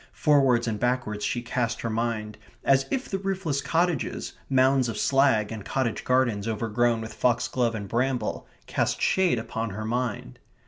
Forwards 0.13 0.67
and 0.67 0.79
backwards 0.79 1.23
she 1.23 1.43
cast 1.43 1.81
her 1.81 1.89
mind, 1.91 2.39
as 2.63 2.87
if 2.89 3.07
the 3.07 3.19
roofless 3.19 3.61
cottages, 3.61 4.33
mounds 4.49 4.89
of 4.89 4.97
slag, 4.97 5.51
and 5.51 5.63
cottage 5.63 6.03
gardens 6.03 6.47
overgrown 6.47 7.01
with 7.01 7.13
foxglove 7.13 7.75
and 7.75 7.87
bramble 7.87 8.47
cast 8.65 8.99
shade 8.99 9.37
upon 9.37 9.69
her 9.69 9.85
mind. 9.85 10.39